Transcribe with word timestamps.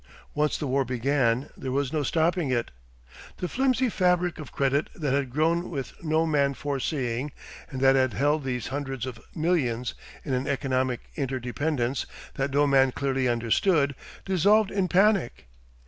Once 0.33 0.57
the 0.57 0.65
war 0.65 0.83
began 0.83 1.51
there 1.55 1.71
was 1.71 1.93
no 1.93 2.01
stopping 2.01 2.49
it. 2.49 2.71
The 3.37 3.47
flimsy 3.47 3.87
fabric 3.87 4.39
of 4.39 4.51
credit 4.51 4.89
that 4.95 5.13
had 5.13 5.29
grown 5.29 5.69
with 5.69 5.93
no 6.03 6.25
man 6.25 6.55
foreseeing, 6.55 7.31
and 7.69 7.81
that 7.81 7.95
had 7.95 8.13
held 8.13 8.43
those 8.43 8.69
hundreds 8.69 9.05
of 9.05 9.21
millions 9.35 9.93
in 10.25 10.33
an 10.33 10.47
economic 10.47 11.01
interdependence 11.15 12.07
that 12.33 12.49
no 12.51 12.65
man 12.65 12.91
clearly 12.93 13.27
understood, 13.27 13.93
dissolved 14.25 14.71
in 14.71 14.87
panic. 14.87 15.45